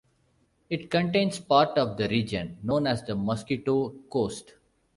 It 0.67 0.89
contains 0.89 1.37
part 1.39 1.77
of 1.77 1.95
the 1.95 2.07
region 2.09 2.57
known 2.63 2.87
as 2.87 3.03
the 3.03 3.15
Mosquito 3.15 3.89
Coast. 4.09 4.55